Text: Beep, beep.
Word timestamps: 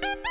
Beep, 0.00 0.12
beep. 0.24 0.29